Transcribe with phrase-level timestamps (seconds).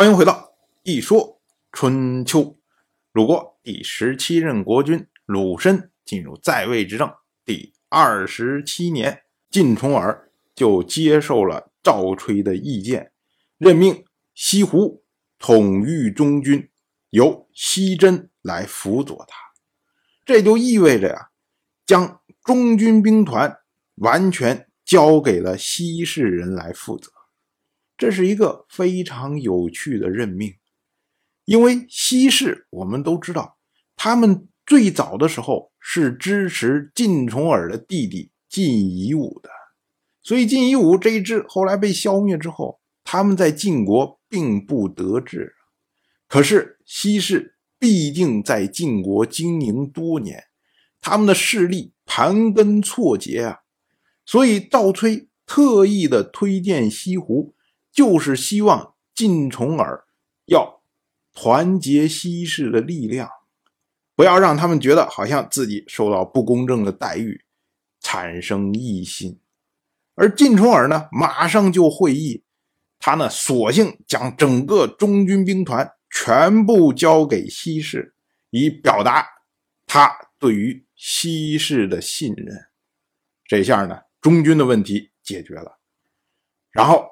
[0.00, 1.42] 欢迎回到一说
[1.72, 2.58] 春秋。
[3.12, 7.12] 鲁国第十七任国君鲁申进入在位执政
[7.44, 13.12] 第二十七年，晋重耳就接受了赵吹的意见，
[13.58, 14.02] 任命
[14.34, 15.04] 西胡
[15.38, 16.70] 统御中军，
[17.10, 19.36] 由西真来辅佐他。
[20.24, 21.28] 这就意味着呀，
[21.84, 23.54] 将中军兵团
[23.96, 27.12] 完全交给了西氏人来负责。
[28.00, 30.54] 这是一个非常有趣的任命，
[31.44, 33.58] 因为西氏我们都知道，
[33.94, 39.50] 他们最早的时候是支持晋重耳的弟弟晋夷吾的，
[40.22, 45.54] 所以晋夷吾这一支后来被消灭之后，他们在晋国并不得志。
[46.26, 50.44] 可是西氏毕竟在晋国经营多年，
[51.02, 53.58] 他们的势力盘根错节啊，
[54.24, 57.54] 所以赵崔特意的推荐西湖。
[58.00, 60.06] 就是希望晋重耳
[60.46, 60.80] 要
[61.34, 63.28] 团结西氏的力量，
[64.16, 67.44] 不要让他们觉得好像自己受到不公正的待遇，
[68.00, 69.38] 产生异心。
[70.14, 72.42] 而晋重耳呢，马上就会意，
[72.98, 78.14] 他呢，索性将整个中军兵团全部交给西氏，
[78.48, 79.26] 以表达
[79.84, 82.56] 他对于西氏的信任。
[83.44, 85.78] 这下呢，中军的问题解决了，
[86.70, 87.04] 然后。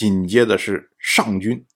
[0.00, 1.66] 紧接着是上军，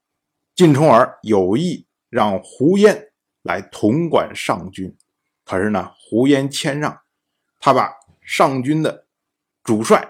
[0.54, 4.96] 晋重耳有意让胡延来统管上军，
[5.44, 6.98] 可是呢，胡延谦让，
[7.60, 9.06] 他把上军的
[9.62, 10.08] 主帅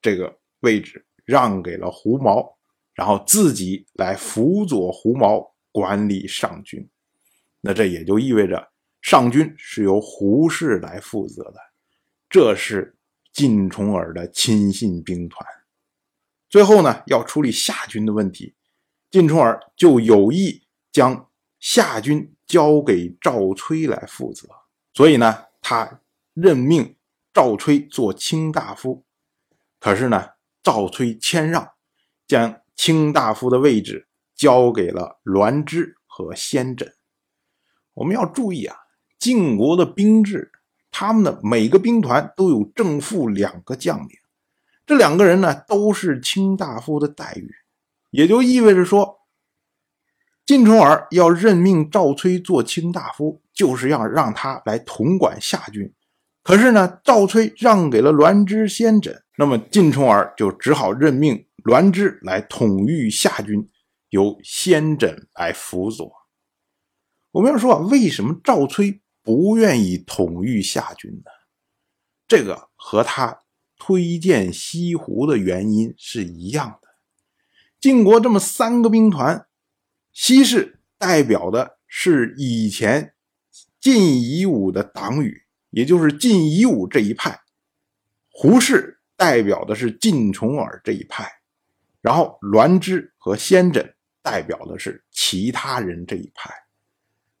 [0.00, 2.56] 这个位置让给了胡毛，
[2.94, 6.88] 然后自己来辅佐胡毛管理上军。
[7.60, 8.70] 那这也就意味着
[9.02, 11.56] 上军是由胡氏来负责的，
[12.30, 12.96] 这是
[13.32, 15.44] 晋重耳的亲信兵团。
[16.48, 18.54] 最后呢，要处理夏军的问题，
[19.10, 24.48] 晋重耳就有意将夏军交给赵崔来负责。
[24.94, 26.00] 所以呢，他
[26.32, 26.96] 任命
[27.32, 29.04] 赵崔做卿大夫。
[29.80, 30.30] 可是呢，
[30.62, 31.72] 赵崔谦让，
[32.26, 36.92] 将卿大夫的位置交给了栾枝和先轸。
[37.94, 38.76] 我们要注意啊，
[39.18, 40.52] 晋国的兵制，
[40.90, 44.08] 他们的每个兵团都有正副两个将领。
[44.86, 47.50] 这两个人呢，都是卿大夫的待遇，
[48.12, 49.18] 也就意味着说，
[50.46, 55.92] 晋重耳要任命赵崔做卿大夫，就是要让他来统管夏军。
[56.44, 63.68] 可是呢，赵崔让给了栾枝、先轸，那么晋重耳就只好任命栾枝来统御夏军，
[64.10, 66.12] 由先轸来辅佐。
[67.32, 71.30] 我们要说啊，为什么赵崔不愿意统御夏军呢？
[72.28, 73.40] 这个和他。
[73.78, 76.88] 推荐西湖的原因是一样的。
[77.78, 79.46] 晋国这么三个兵团，
[80.12, 83.14] 西氏代表的是以前
[83.80, 87.32] 晋夷吾的党羽，也就是晋夷吾这一派；
[88.30, 91.30] 胡氏代表的是晋重耳这一派，
[92.00, 96.50] 然后栾枝和先轸代表的是其他人这一派。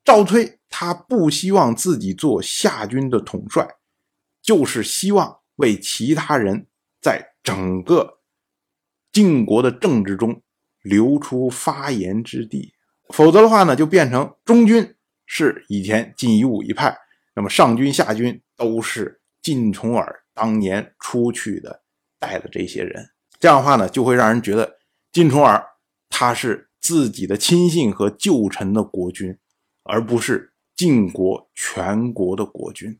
[0.04, 3.66] 赵崔他不希望自己做夏军的统帅，
[4.42, 5.40] 就是希望。
[5.56, 6.66] 为其他人
[7.00, 8.20] 在整个
[9.12, 10.42] 晋国的政治中
[10.82, 12.72] 留出发言之地，
[13.08, 14.94] 否则的话呢，就变成中军
[15.26, 16.96] 是以前晋夷吾一派，
[17.34, 21.82] 那么上军下军都是晋重耳当年出去的
[22.18, 23.08] 带的这些人，
[23.40, 24.78] 这样的话呢，就会让人觉得
[25.12, 25.64] 晋重耳
[26.08, 29.36] 他是自己的亲信和旧臣的国君，
[29.82, 32.98] 而不是晋国全国的国君。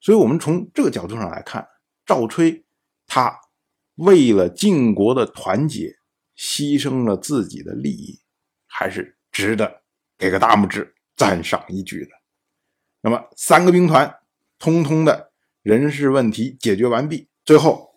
[0.00, 1.66] 所以，我们从这个角度上来看，
[2.06, 2.64] 赵吹
[3.06, 3.38] 他
[3.96, 5.96] 为了晋国的团结，
[6.36, 8.20] 牺牲了自己的利益，
[8.66, 9.82] 还是值得
[10.16, 12.10] 给个大拇指赞赏一句的。
[13.00, 14.14] 那么，三个兵团
[14.58, 15.32] 通通的
[15.62, 17.94] 人事问题解决完毕，最后，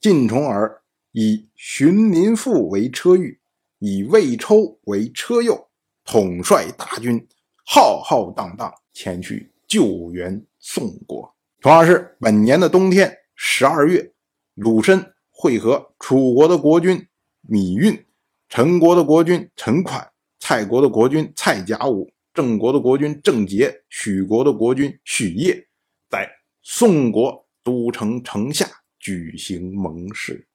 [0.00, 0.82] 晋重耳
[1.12, 3.40] 以荀林父为车御，
[3.78, 5.68] 以魏抽为车右，
[6.04, 7.28] 统帅大军，
[7.64, 10.46] 浩浩荡荡前去救援。
[10.68, 14.12] 宋国，同样是本年的冬天，十二月，
[14.54, 17.06] 鲁申会合楚国的国君
[17.48, 18.04] 芈运、
[18.48, 20.10] 陈国的国君陈款、
[20.40, 25.68] 蔡国的国君蔡甲午、郑国的国君郑杰、许国的国君许业，
[26.10, 26.28] 在
[26.62, 28.68] 宋国都城城下
[28.98, 30.48] 举行盟誓。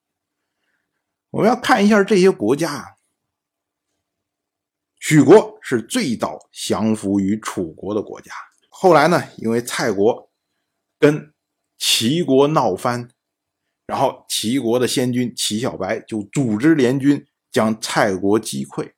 [1.30, 2.84] 我们要看一下这些国家啊，
[5.00, 8.30] 许国是最早降服于楚国的国家。
[8.82, 10.28] 后来呢，因为蔡国
[10.98, 11.32] 跟
[11.78, 13.08] 齐国闹翻，
[13.86, 18.90] 然后齐国的先君齐小白就组织联军将蔡国击溃。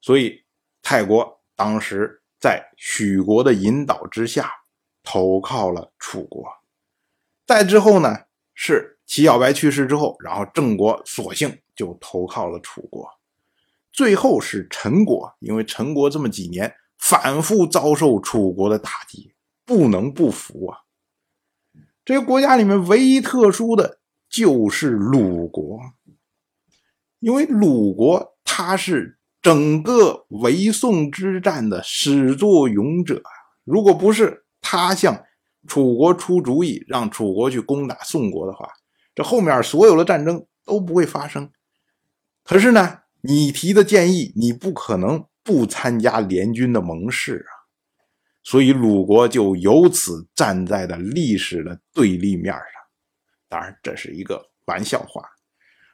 [0.00, 0.44] 所以
[0.80, 4.48] 蔡国当时在许国的引导之下，
[5.02, 6.46] 投靠了楚国。
[7.44, 13.10] 再之后呢，是齐小白去世之后，然后郑国索性就投靠了楚国。
[13.90, 19.34] 最后是陈国，因为陈国这么几年反复遭受楚国的打击，
[19.64, 20.78] 不能不服啊。
[22.04, 23.98] 这个国家里面唯一特殊的
[24.28, 25.80] 就是鲁国，
[27.18, 33.22] 因为鲁国他是整个围宋之战的始作俑者，
[33.64, 35.24] 如果不是他向
[35.66, 38.68] 楚国出主意，让楚国去攻打宋国的话，
[39.14, 41.50] 这后面所有的战争都不会发生。
[42.44, 43.00] 可是呢？
[43.22, 47.52] 你提的建议，你不可能不参加联军的盟誓啊，
[48.42, 52.64] 所以鲁国就由此站在了历史的对立面上。
[53.48, 55.22] 当然，这是一个玩笑话。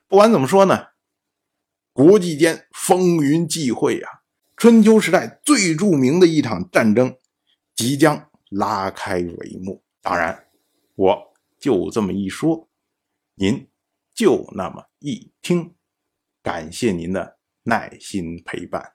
[0.08, 0.86] 不管怎么说呢，
[1.92, 4.10] 国际间风云际会啊，
[4.56, 7.14] 春秋时代最著名的一场战争
[7.74, 9.84] 即将拉开帷幕。
[10.00, 10.46] 当然，
[10.94, 12.70] 我就这么一说，
[13.34, 13.68] 您
[14.14, 15.74] 就那么一听。
[16.42, 18.94] 感谢您的耐心陪伴。